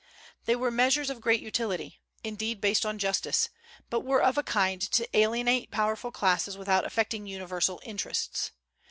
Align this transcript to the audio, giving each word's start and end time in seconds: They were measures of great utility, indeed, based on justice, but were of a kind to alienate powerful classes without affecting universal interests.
They 0.45 0.55
were 0.55 0.71
measures 0.71 1.11
of 1.11 1.21
great 1.21 1.41
utility, 1.43 2.01
indeed, 2.23 2.59
based 2.59 2.87
on 2.87 2.97
justice, 2.97 3.49
but 3.91 3.99
were 3.99 4.23
of 4.23 4.35
a 4.35 4.41
kind 4.41 4.81
to 4.93 5.07
alienate 5.15 5.69
powerful 5.69 6.09
classes 6.09 6.57
without 6.57 6.85
affecting 6.85 7.27
universal 7.27 7.79
interests. 7.85 8.49